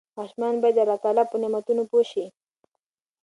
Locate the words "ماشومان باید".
0.17-0.75